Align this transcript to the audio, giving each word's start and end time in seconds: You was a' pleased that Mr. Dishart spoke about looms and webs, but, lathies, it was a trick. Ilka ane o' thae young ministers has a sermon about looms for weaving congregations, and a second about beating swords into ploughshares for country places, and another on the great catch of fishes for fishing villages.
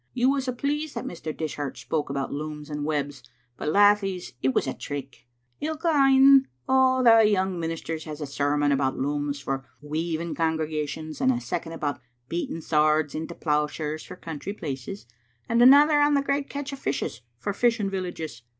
You 0.15 0.31
was 0.31 0.47
a' 0.47 0.51
pleased 0.53 0.95
that 0.95 1.05
Mr. 1.05 1.31
Dishart 1.37 1.77
spoke 1.77 2.09
about 2.09 2.33
looms 2.33 2.71
and 2.71 2.85
webs, 2.85 3.21
but, 3.55 3.69
lathies, 3.69 4.33
it 4.41 4.51
was 4.51 4.65
a 4.65 4.73
trick. 4.73 5.27
Ilka 5.59 5.89
ane 5.89 6.47
o' 6.67 7.03
thae 7.03 7.21
young 7.21 7.59
ministers 7.59 8.05
has 8.05 8.19
a 8.19 8.25
sermon 8.25 8.71
about 8.71 8.97
looms 8.97 9.39
for 9.39 9.63
weaving 9.79 10.33
congregations, 10.33 11.21
and 11.21 11.31
a 11.31 11.39
second 11.39 11.73
about 11.73 11.99
beating 12.29 12.61
swords 12.61 13.13
into 13.13 13.35
ploughshares 13.35 14.01
for 14.03 14.15
country 14.15 14.53
places, 14.53 15.05
and 15.47 15.61
another 15.61 15.99
on 15.99 16.15
the 16.15 16.23
great 16.23 16.49
catch 16.49 16.73
of 16.73 16.79
fishes 16.79 17.21
for 17.37 17.53
fishing 17.53 17.87
villages. 17.91 18.41